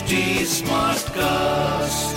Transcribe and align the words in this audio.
HT 0.00 0.48
Smartcast. 0.48 2.16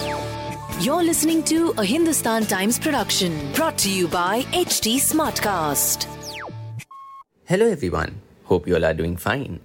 You're 0.86 1.04
listening 1.04 1.44
to 1.44 1.74
a 1.78 1.84
Hindustan 1.84 2.46
Times 2.46 2.80
production 2.80 3.52
brought 3.52 3.78
to 3.80 3.90
you 3.92 4.08
by 4.08 4.44
HT 4.54 4.96
Smartcast. 5.06 6.06
Hello 7.44 7.68
everyone. 7.68 8.22
Hope 8.46 8.70
you 8.70 8.76
all 8.76 8.86
are 8.86 8.94
doing 8.94 9.18
fine. 9.18 9.60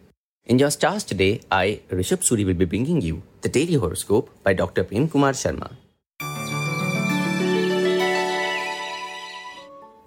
In 0.46 0.58
your 0.58 0.72
stars 0.72 1.04
today, 1.04 1.42
I, 1.52 1.80
Rishabh 1.90 2.26
Suri, 2.26 2.44
will 2.44 2.54
be 2.54 2.64
bringing 2.64 3.00
you 3.00 3.22
the 3.42 3.48
daily 3.48 3.74
horoscope 3.74 4.30
by 4.42 4.52
Dr. 4.52 4.82
Prem 4.82 5.08
Kumar 5.08 5.30
Sharma. 5.30 5.70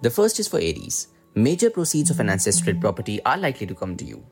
The 0.02 0.10
first 0.10 0.38
is 0.38 0.48
for 0.48 0.58
Aries. 0.58 1.08
Major 1.34 1.70
proceeds 1.70 2.10
of 2.10 2.20
an 2.20 2.28
ancestral 2.28 2.76
property 2.76 3.22
are 3.24 3.38
likely 3.38 3.66
to 3.66 3.74
come 3.74 3.96
to 3.96 4.04
you. 4.04 4.22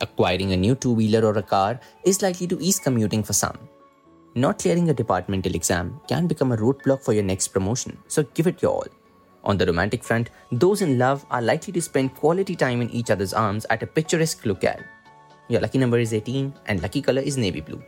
Acquiring 0.00 0.52
a 0.52 0.56
new 0.56 0.74
two 0.74 0.92
wheeler 0.92 1.24
or 1.24 1.38
a 1.38 1.42
car 1.42 1.80
is 2.04 2.20
likely 2.20 2.46
to 2.46 2.60
ease 2.60 2.78
commuting 2.78 3.22
for 3.22 3.32
some. 3.32 3.56
Not 4.34 4.58
clearing 4.58 4.90
a 4.90 4.94
departmental 4.94 5.54
exam 5.54 6.00
can 6.06 6.26
become 6.26 6.52
a 6.52 6.56
roadblock 6.56 7.02
for 7.02 7.14
your 7.14 7.22
next 7.22 7.48
promotion, 7.48 7.96
so 8.06 8.22
give 8.34 8.46
it 8.46 8.60
your 8.60 8.72
all. 8.72 8.86
On 9.44 9.56
the 9.56 9.64
romantic 9.64 10.04
front, 10.04 10.28
those 10.52 10.82
in 10.82 10.98
love 10.98 11.24
are 11.30 11.40
likely 11.40 11.72
to 11.72 11.80
spend 11.80 12.14
quality 12.14 12.54
time 12.54 12.82
in 12.82 12.90
each 12.90 13.10
other's 13.10 13.32
arms 13.32 13.64
at 13.70 13.82
a 13.82 13.86
picturesque 13.86 14.44
locale. 14.44 14.82
Your 15.48 15.60
lucky 15.60 15.78
number 15.78 15.98
is 15.98 16.12
18 16.12 16.52
and 16.66 16.82
lucky 16.82 17.00
color 17.00 17.22
is 17.22 17.38
navy 17.38 17.60
blue. 17.60 17.82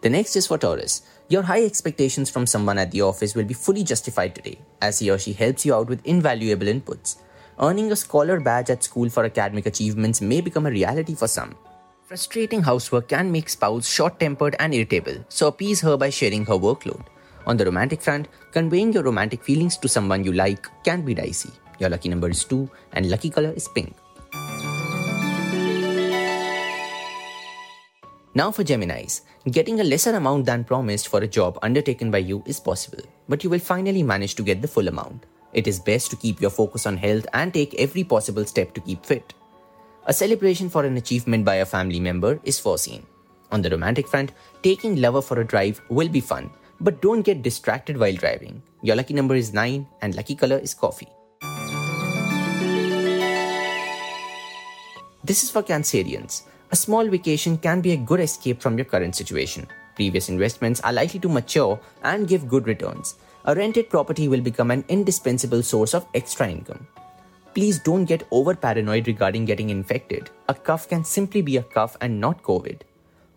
The 0.00 0.10
next 0.10 0.36
is 0.36 0.46
for 0.46 0.58
Taurus. 0.58 1.02
Your 1.28 1.42
high 1.42 1.64
expectations 1.64 2.30
from 2.30 2.46
someone 2.46 2.78
at 2.78 2.92
the 2.92 3.02
office 3.02 3.34
will 3.34 3.44
be 3.44 3.54
fully 3.54 3.82
justified 3.82 4.34
today, 4.34 4.60
as 4.80 5.00
he 5.00 5.10
or 5.10 5.18
she 5.18 5.32
helps 5.32 5.66
you 5.66 5.74
out 5.74 5.88
with 5.88 6.06
invaluable 6.06 6.66
inputs. 6.66 7.16
Earning 7.60 7.90
a 7.90 7.96
scholar 7.96 8.38
badge 8.38 8.70
at 8.70 8.84
school 8.84 9.08
for 9.10 9.24
academic 9.24 9.66
achievements 9.66 10.20
may 10.20 10.40
become 10.40 10.66
a 10.66 10.70
reality 10.70 11.16
for 11.16 11.26
some. 11.26 11.56
Frustrating 12.04 12.62
housework 12.62 13.08
can 13.08 13.32
make 13.32 13.48
spouse 13.48 13.88
short 13.88 14.20
tempered 14.20 14.54
and 14.60 14.72
irritable, 14.72 15.16
so 15.28 15.48
appease 15.48 15.80
her 15.80 15.96
by 15.96 16.08
sharing 16.08 16.46
her 16.46 16.54
workload. 16.54 17.04
On 17.46 17.56
the 17.56 17.64
romantic 17.64 18.00
front, 18.00 18.28
conveying 18.52 18.92
your 18.92 19.02
romantic 19.02 19.42
feelings 19.42 19.76
to 19.78 19.88
someone 19.88 20.22
you 20.22 20.32
like 20.32 20.68
can 20.84 21.02
be 21.02 21.14
dicey. 21.14 21.50
Your 21.80 21.90
lucky 21.90 22.08
number 22.08 22.30
is 22.30 22.44
2 22.44 22.70
and 22.92 23.10
lucky 23.10 23.28
color 23.28 23.50
is 23.50 23.66
pink. 23.66 23.92
Now 28.34 28.52
for 28.52 28.62
Geminis. 28.62 29.22
Getting 29.50 29.80
a 29.80 29.84
lesser 29.84 30.14
amount 30.14 30.46
than 30.46 30.62
promised 30.62 31.08
for 31.08 31.24
a 31.24 31.26
job 31.26 31.58
undertaken 31.62 32.12
by 32.12 32.18
you 32.18 32.40
is 32.46 32.60
possible, 32.60 33.02
but 33.28 33.42
you 33.42 33.50
will 33.50 33.58
finally 33.58 34.04
manage 34.04 34.36
to 34.36 34.44
get 34.44 34.62
the 34.62 34.68
full 34.68 34.86
amount. 34.86 35.26
It 35.58 35.66
is 35.66 35.80
best 35.80 36.08
to 36.10 36.16
keep 36.16 36.40
your 36.40 36.50
focus 36.50 36.86
on 36.86 36.96
health 36.96 37.26
and 37.34 37.52
take 37.52 37.74
every 37.74 38.04
possible 38.04 38.44
step 38.44 38.74
to 38.74 38.80
keep 38.80 39.04
fit. 39.04 39.34
A 40.06 40.12
celebration 40.12 40.68
for 40.70 40.84
an 40.84 40.96
achievement 40.96 41.44
by 41.44 41.56
a 41.56 41.66
family 41.66 41.98
member 41.98 42.38
is 42.44 42.60
foreseen. 42.60 43.04
On 43.50 43.60
the 43.60 43.70
romantic 43.70 44.06
front, 44.06 44.30
taking 44.62 45.00
lover 45.00 45.20
for 45.20 45.40
a 45.40 45.44
drive 45.44 45.80
will 45.88 46.08
be 46.08 46.20
fun, 46.20 46.48
but 46.78 47.02
don't 47.02 47.22
get 47.22 47.42
distracted 47.42 47.98
while 47.98 48.14
driving. 48.14 48.62
Your 48.82 48.94
lucky 48.94 49.14
number 49.14 49.34
is 49.34 49.52
9 49.52 49.84
and 50.00 50.14
lucky 50.14 50.36
color 50.36 50.58
is 50.58 50.74
coffee. 50.74 51.08
This 55.24 55.42
is 55.42 55.50
for 55.50 55.64
Cancerians. 55.64 56.42
A 56.70 56.76
small 56.76 57.08
vacation 57.08 57.58
can 57.58 57.80
be 57.80 57.94
a 57.94 57.96
good 57.96 58.20
escape 58.20 58.62
from 58.62 58.78
your 58.78 58.84
current 58.84 59.16
situation. 59.16 59.66
Previous 59.96 60.28
investments 60.28 60.80
are 60.82 60.92
likely 60.92 61.18
to 61.18 61.28
mature 61.28 61.80
and 62.04 62.28
give 62.28 62.46
good 62.46 62.68
returns. 62.68 63.16
A 63.48 63.54
rented 63.54 63.88
property 63.88 64.28
will 64.28 64.42
become 64.42 64.70
an 64.70 64.84
indispensable 64.88 65.62
source 65.62 65.94
of 65.94 66.06
extra 66.12 66.50
income. 66.50 66.86
Please 67.54 67.78
don't 67.78 68.04
get 68.04 68.28
over 68.30 68.54
paranoid 68.54 69.06
regarding 69.06 69.46
getting 69.46 69.70
infected. 69.70 70.28
A 70.50 70.54
cough 70.54 70.86
can 70.86 71.02
simply 71.02 71.40
be 71.40 71.56
a 71.56 71.62
cough 71.62 71.96
and 72.02 72.20
not 72.20 72.42
COVID. 72.42 72.82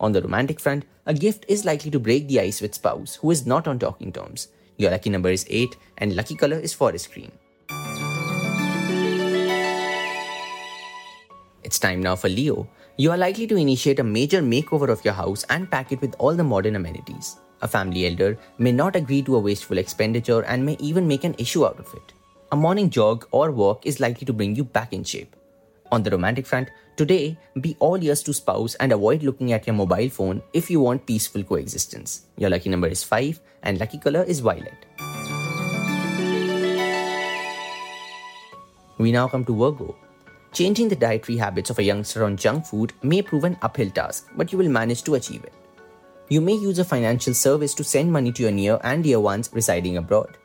On 0.00 0.12
the 0.12 0.20
romantic 0.20 0.60
front, 0.60 0.84
a 1.06 1.14
gift 1.14 1.46
is 1.48 1.64
likely 1.64 1.90
to 1.90 1.98
break 1.98 2.28
the 2.28 2.40
ice 2.40 2.60
with 2.60 2.74
spouse 2.74 3.14
who 3.22 3.30
is 3.30 3.46
not 3.46 3.66
on 3.66 3.78
talking 3.78 4.12
terms. 4.12 4.48
Your 4.76 4.90
lucky 4.90 5.08
number 5.08 5.30
is 5.30 5.46
8 5.48 5.74
and 5.96 6.14
lucky 6.14 6.34
color 6.34 6.58
is 6.58 6.74
forest 6.74 7.10
green. 7.10 7.32
It's 11.62 11.78
time 11.78 12.02
now 12.02 12.16
for 12.16 12.28
Leo. 12.28 12.68
You 12.98 13.12
are 13.12 13.16
likely 13.16 13.46
to 13.46 13.56
initiate 13.56 13.98
a 13.98 14.04
major 14.04 14.42
makeover 14.42 14.90
of 14.90 15.02
your 15.06 15.14
house 15.14 15.46
and 15.48 15.70
pack 15.70 15.90
it 15.90 16.02
with 16.02 16.14
all 16.18 16.34
the 16.34 16.44
modern 16.44 16.76
amenities. 16.76 17.36
A 17.62 17.68
family 17.68 18.06
elder 18.06 18.36
may 18.58 18.72
not 18.72 18.96
agree 18.96 19.22
to 19.22 19.36
a 19.36 19.40
wasteful 19.40 19.78
expenditure 19.78 20.42
and 20.42 20.66
may 20.66 20.76
even 20.80 21.06
make 21.06 21.22
an 21.22 21.36
issue 21.38 21.64
out 21.64 21.78
of 21.78 21.86
it. 21.94 22.12
A 22.50 22.56
morning 22.56 22.90
jog 22.90 23.26
or 23.30 23.52
walk 23.52 23.86
is 23.86 24.00
likely 24.00 24.26
to 24.26 24.32
bring 24.32 24.56
you 24.56 24.64
back 24.64 24.92
in 24.92 25.04
shape. 25.04 25.36
On 25.92 26.02
the 26.02 26.10
romantic 26.10 26.44
front, 26.44 26.70
today, 26.96 27.38
be 27.60 27.76
all 27.78 28.02
ears 28.02 28.22
to 28.24 28.34
spouse 28.34 28.74
and 28.76 28.90
avoid 28.90 29.22
looking 29.22 29.52
at 29.52 29.66
your 29.66 29.76
mobile 29.76 30.08
phone 30.08 30.42
if 30.52 30.70
you 30.70 30.80
want 30.80 31.06
peaceful 31.06 31.44
coexistence. 31.44 32.22
Your 32.36 32.50
lucky 32.50 32.68
number 32.68 32.88
is 32.88 33.04
5 33.04 33.38
and 33.62 33.78
lucky 33.78 33.98
color 33.98 34.24
is 34.24 34.40
violet. 34.40 34.86
We 38.98 39.12
now 39.12 39.28
come 39.28 39.44
to 39.44 39.56
Virgo. 39.56 39.94
Changing 40.52 40.88
the 40.88 40.96
dietary 40.96 41.38
habits 41.38 41.70
of 41.70 41.78
a 41.78 41.82
youngster 41.82 42.24
on 42.24 42.36
junk 42.36 42.66
food 42.66 42.92
may 43.02 43.22
prove 43.22 43.44
an 43.44 43.56
uphill 43.62 43.90
task, 43.90 44.28
but 44.36 44.50
you 44.50 44.58
will 44.58 44.68
manage 44.68 45.04
to 45.04 45.14
achieve 45.14 45.44
it. 45.44 45.52
You 46.28 46.40
may 46.40 46.54
use 46.54 46.78
a 46.78 46.84
financial 46.84 47.34
service 47.34 47.74
to 47.74 47.84
send 47.84 48.12
money 48.12 48.32
to 48.32 48.42
your 48.42 48.52
near 48.52 48.78
and 48.84 49.04
dear 49.04 49.20
ones 49.20 49.50
residing 49.52 49.96
abroad. 49.96 50.38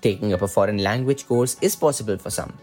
Taking 0.00 0.32
up 0.32 0.42
a 0.42 0.48
foreign 0.48 0.78
language 0.78 1.26
course 1.26 1.56
is 1.60 1.76
possible 1.76 2.16
for 2.16 2.30
some. 2.30 2.56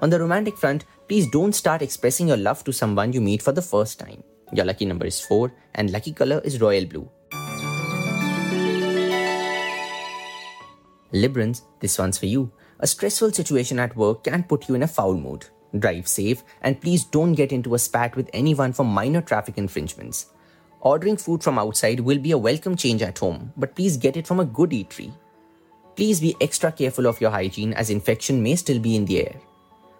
On 0.00 0.10
the 0.10 0.18
romantic 0.18 0.56
front, 0.56 0.84
please 1.08 1.30
don't 1.30 1.54
start 1.54 1.82
expressing 1.82 2.28
your 2.28 2.36
love 2.36 2.64
to 2.64 2.72
someone 2.72 3.12
you 3.12 3.20
meet 3.20 3.42
for 3.42 3.52
the 3.52 3.62
first 3.62 3.98
time. 3.98 4.22
Your 4.52 4.64
lucky 4.64 4.84
number 4.84 5.06
is 5.06 5.20
4 5.20 5.52
and 5.74 5.90
lucky 5.90 6.12
color 6.12 6.40
is 6.44 6.60
royal 6.60 6.86
blue. 6.86 7.08
Librans, 11.12 11.62
this 11.80 11.98
one's 11.98 12.18
for 12.18 12.26
you. 12.26 12.50
A 12.80 12.86
stressful 12.86 13.32
situation 13.32 13.78
at 13.78 13.96
work 13.96 14.24
can 14.24 14.42
put 14.42 14.68
you 14.68 14.74
in 14.74 14.82
a 14.82 14.88
foul 14.88 15.14
mood. 15.14 15.46
Drive 15.78 16.08
safe 16.08 16.42
and 16.62 16.80
please 16.80 17.04
don't 17.04 17.34
get 17.34 17.52
into 17.52 17.74
a 17.74 17.78
spat 17.78 18.16
with 18.16 18.30
anyone 18.32 18.72
for 18.72 18.84
minor 18.84 19.20
traffic 19.20 19.58
infringements. 19.58 20.26
Ordering 20.80 21.16
food 21.16 21.42
from 21.42 21.58
outside 21.58 21.98
will 21.98 22.18
be 22.18 22.30
a 22.30 22.38
welcome 22.38 22.76
change 22.76 23.02
at 23.02 23.18
home, 23.18 23.52
but 23.56 23.74
please 23.74 23.96
get 23.96 24.16
it 24.16 24.28
from 24.28 24.38
a 24.38 24.44
good 24.44 24.70
eatery. 24.70 25.12
Please 25.96 26.20
be 26.20 26.36
extra 26.40 26.70
careful 26.70 27.08
of 27.08 27.20
your 27.20 27.30
hygiene 27.30 27.72
as 27.72 27.90
infection 27.90 28.40
may 28.40 28.54
still 28.54 28.78
be 28.78 28.94
in 28.94 29.04
the 29.04 29.26
air. 29.26 29.34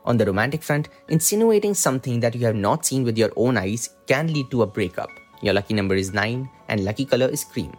On 0.05 0.16
the 0.16 0.25
romantic 0.25 0.62
front, 0.62 0.89
insinuating 1.09 1.75
something 1.75 2.21
that 2.21 2.37
you 2.37 2.47
have 2.47 2.55
not 2.55 2.87
seen 2.87 3.03
with 3.03 3.19
your 3.19 3.33
own 3.34 3.56
eyes 3.56 3.91
can 4.06 4.33
lead 4.33 4.53
to 4.53 4.62
a 4.62 4.66
breakup. 4.66 5.11
Your 5.43 5.55
lucky 5.55 5.75
number 5.75 5.97
is 5.97 6.12
9 6.12 6.49
and 6.69 6.84
lucky 6.84 7.05
color 7.05 7.27
is 7.27 7.43
cream. 7.43 7.72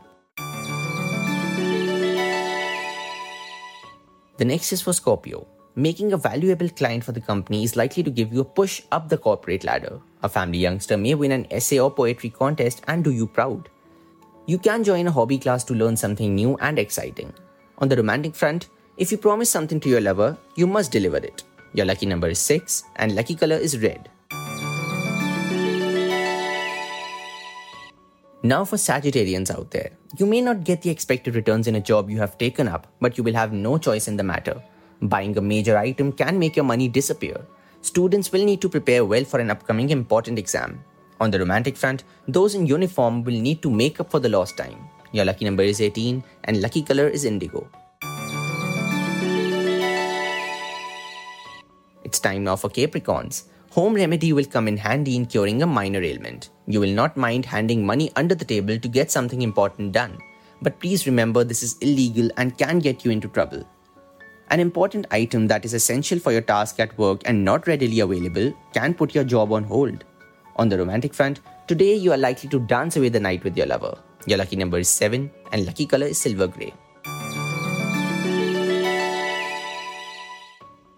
The 4.38 4.46
next 4.46 4.74
is 4.74 4.81
for 4.81 4.92
Scorpio. 4.92 5.48
Making 5.75 6.13
a 6.13 6.18
valuable 6.18 6.68
client 6.68 7.03
for 7.03 7.12
the 7.12 7.22
company 7.22 7.63
is 7.63 7.75
likely 7.75 8.02
to 8.02 8.09
give 8.09 8.34
you 8.34 8.41
a 8.41 8.46
push 8.46 8.81
up 8.91 9.07
the 9.07 9.18
corporate 9.18 9.63
ladder. 9.63 10.02
A 10.24 10.30
family 10.30 10.57
youngster 10.57 10.97
may 10.97 11.13
win 11.13 11.31
an 11.31 11.46
essay 11.52 11.80
or 11.80 11.91
poetry 11.91 12.31
contest 12.31 12.81
and 12.88 13.03
do 13.03 13.12
you 13.12 13.28
proud. 13.28 13.69
You 14.47 14.57
can 14.57 14.84
join 14.84 15.06
a 15.06 15.12
hobby 15.12 15.38
class 15.38 15.63
to 15.66 15.75
learn 15.75 15.96
something 15.96 16.34
new 16.34 16.57
and 16.57 16.80
exciting. 16.80 17.31
On 17.78 17.88
the 17.88 17.96
romantic 17.96 18.34
front, 18.34 18.69
if 18.97 19.12
you 19.12 19.18
promise 19.19 19.52
something 19.52 19.80
to 19.81 19.90
your 19.90 20.02
lover, 20.02 20.38
you 20.56 20.66
must 20.66 20.91
deliver 20.91 21.18
it. 21.18 21.44
Your 21.74 21.86
lucky 21.86 22.07
number 22.07 22.30
is 22.30 22.40
6 22.40 22.84
and 22.96 23.13
lucky 23.13 23.36
color 23.36 23.56
is 23.56 23.78
red. 23.80 24.09
Now 28.41 28.66
for 28.66 28.78
Sagittarians 28.78 29.51
out 29.51 29.69
there. 29.69 29.91
You 30.18 30.25
may 30.25 30.41
not 30.41 30.63
get 30.63 30.81
the 30.81 30.90
expected 30.90 31.36
returns 31.36 31.68
in 31.68 31.75
a 31.75 31.81
job 31.81 32.09
you 32.09 32.18
have 32.18 32.40
taken 32.40 32.68
up, 32.68 32.88
but 33.00 33.19
you 33.19 33.24
will 33.24 33.36
have 33.36 33.53
no 33.53 33.78
choice 33.78 34.07
in 34.07 34.18
the 34.18 34.24
matter. 34.24 34.63
Buying 35.02 35.38
a 35.38 35.42
major 35.42 35.78
item 35.78 36.12
can 36.12 36.38
make 36.38 36.58
your 36.58 36.66
money 36.66 36.90
disappear. 36.90 37.46
Students 37.82 38.34
will 38.34 38.44
need 38.44 38.60
to 38.60 38.68
prepare 38.68 39.06
well 39.06 39.24
for 39.24 39.40
an 39.40 39.50
upcoming 39.50 39.92
important 39.92 40.38
exam. 40.38 40.84
On 41.22 41.31
the 41.31 41.40
romantic 41.40 41.78
front, 41.78 42.04
those 42.28 42.54
in 42.54 42.66
uniform 42.66 43.24
will 43.24 43.40
need 43.40 43.62
to 43.62 43.69
make 43.69 44.01
up 44.01 44.12
for 44.12 44.19
the 44.19 44.28
lost 44.28 44.57
time. 44.57 44.90
Your 45.13 45.24
lucky 45.24 45.46
number 45.46 45.63
is 45.63 45.80
18 45.80 46.22
and 46.44 46.62
lucky 46.62 46.81
color 46.81 47.07
is 47.07 47.24
indigo. 47.24 47.66
It's 52.04 52.19
time 52.19 52.44
now 52.44 52.57
for 52.57 52.69
Capricorns. 52.69 53.44
Home 53.72 53.94
remedy 53.94 54.34
will 54.34 54.45
come 54.45 54.68
in 54.68 54.75
handy 54.75 55.16
in 55.16 55.25
curing 55.25 55.62
a 55.62 55.68
minor 55.68 56.02
ailment. 56.02 56.50
You 56.68 56.81
will 56.81 56.94
not 56.94 57.16
mind 57.16 57.45
handing 57.45 57.86
money 57.86 58.12
under 58.18 58.36
the 58.36 58.44
table 58.44 58.78
to 58.78 58.88
get 58.90 59.12
something 59.12 59.42
important 59.42 59.94
done. 59.94 60.18
But 60.62 60.80
please 60.80 61.06
remember 61.06 61.44
this 61.45 61.63
is 61.63 61.78
illegal 61.78 62.30
and 62.36 62.57
can 62.57 62.80
get 62.80 63.06
you 63.06 63.12
into 63.12 63.30
trouble. 63.30 63.66
An 64.51 64.60
important 64.60 65.06
item 65.12 65.46
that 65.48 65.63
is 65.63 65.75
essential 65.75 66.18
for 66.18 66.31
your 66.31 66.42
task 66.42 66.80
at 66.80 66.98
work 66.98 67.22
and 67.25 67.46
not 67.46 67.68
readily 67.68 68.00
available 68.00 68.51
can 68.74 68.96
put 68.96 69.13
your 69.13 69.24
job 69.24 69.51
on 69.51 69.63
hold. 69.63 70.04
On 70.56 70.68
the 70.68 70.78
romantic 70.78 71.13
front, 71.13 71.42
today 71.68 71.94
you 71.94 72.12
are 72.12 72.18
likely 72.18 72.50
to 72.50 72.60
dance 72.62 72.98
away 72.98 73.10
the 73.10 73.19
night 73.19 73.44
with 73.44 73.56
your 73.56 73.68
lover. 73.68 73.96
Your 74.25 74.40
lucky 74.40 74.56
number 74.56 74.80
is 74.80 74.90
7 74.90 75.30
and 75.51 75.66
lucky 75.68 75.86
color 75.86 76.07
is 76.07 76.18
silver 76.18 76.48
grey. 76.48 76.74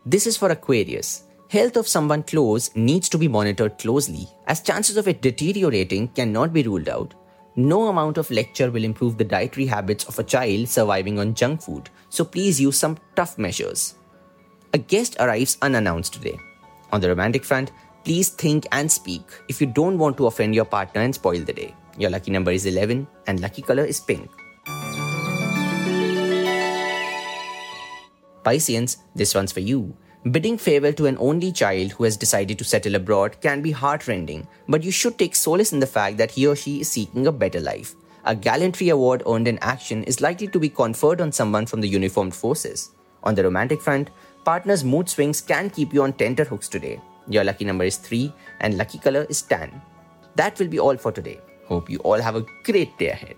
This 0.06 0.28
is 0.28 0.38
for 0.38 0.50
Aquarius. 0.50 1.24
Health 1.50 1.76
of 1.76 1.90
someone 1.90 2.24
close 2.24 2.74
needs 2.74 3.10
to 3.10 3.18
be 3.18 3.28
monitored 3.28 3.78
closely, 3.78 4.30
as 4.48 4.62
chances 4.62 4.96
of 4.96 5.10
it 5.10 5.22
deteriorating 5.22 6.08
cannot 6.08 6.54
be 6.54 6.64
ruled 6.64 6.88
out. 6.88 7.14
No 7.58 7.90
amount 7.90 8.18
of 8.18 8.32
lecture 8.32 8.72
will 8.72 8.86
improve 8.86 9.18
the 9.18 9.26
dietary 9.26 9.66
habits 9.66 10.06
of 10.06 10.18
a 10.18 10.24
child 10.24 10.70
surviving 10.70 11.20
on 11.20 11.34
junk 11.34 11.62
food, 11.62 11.90
so 12.08 12.24
please 12.24 12.62
use 12.62 12.78
some 12.78 12.98
tough 13.14 13.38
measures. 13.38 13.96
A 14.74 14.78
guest 14.78 15.18
arrives 15.20 15.58
unannounced 15.62 16.14
today. 16.14 16.40
On 16.94 17.02
the 17.02 17.10
romantic 17.10 17.44
front, 17.44 17.74
please 18.06 18.30
think 18.30 18.66
and 18.72 18.90
speak 18.90 19.24
if 19.50 19.60
you 19.60 19.68
don't 19.68 19.98
want 19.98 20.16
to 20.16 20.28
offend 20.28 20.56
your 20.56 20.64
partner 20.64 21.02
and 21.02 21.14
spoil 21.14 21.40
the 21.40 21.52
day. 21.52 21.76
Your 21.98 22.10
lucky 22.10 22.32
number 22.32 22.52
is 22.52 22.66
11 22.66 23.06
and 23.28 23.42
lucky 23.42 23.62
color 23.62 23.84
is 23.84 24.00
pink. 24.00 24.30
Pisceans, 28.46 28.98
this 29.14 29.36
one's 29.36 29.52
for 29.52 29.60
you. 29.60 29.94
Bidding 30.30 30.60
farewell 30.60 30.94
to 30.94 31.08
an 31.08 31.18
only 31.20 31.52
child 31.52 31.94
who 31.94 32.04
has 32.04 32.16
decided 32.16 32.60
to 32.60 32.64
settle 32.64 32.94
abroad 32.94 33.42
can 33.42 33.64
be 33.64 33.72
heartrending, 33.72 34.48
but 34.68 34.84
you 34.84 34.92
should 34.92 35.18
take 35.18 35.34
solace 35.34 35.74
in 35.74 35.80
the 35.80 35.88
fact 35.88 36.18
that 36.18 36.30
he 36.30 36.46
or 36.46 36.56
she 36.56 36.82
is 36.82 36.92
seeking 36.92 37.26
a 37.26 37.32
better 37.32 37.60
life. 37.60 37.96
A 38.26 38.36
gallantry 38.36 38.90
award 38.90 39.24
earned 39.26 39.48
in 39.48 39.58
action 39.64 40.04
is 40.04 40.22
likely 40.22 40.48
to 40.50 40.60
be 40.60 40.70
conferred 40.70 41.22
on 41.22 41.32
someone 41.32 41.66
from 41.66 41.82
the 41.82 41.88
uniformed 41.88 42.36
forces. 42.36 42.92
On 43.24 43.34
the 43.34 43.44
romantic 43.44 43.82
front, 43.82 44.12
partners' 44.46 44.84
mood 44.84 45.10
swings 45.10 45.42
can 45.42 45.72
keep 45.72 45.92
you 45.92 46.04
on 46.04 46.14
tenterhooks 46.14 46.70
today. 46.70 47.02
Your 47.28 47.44
lucky 47.44 47.66
number 47.66 47.86
is 47.86 47.98
3 47.98 48.32
and 48.60 48.78
lucky 48.78 49.00
color 49.00 49.26
is 49.28 49.42
tan. 49.42 49.82
That 50.36 50.60
will 50.60 50.68
be 50.68 50.80
all 50.80 50.98
for 50.98 51.12
today. 51.12 51.40
Hope 51.66 51.90
you 51.90 51.98
all 52.00 52.22
have 52.22 52.36
a 52.36 52.46
great 52.64 52.96
day 53.00 53.10
ahead. 53.10 53.38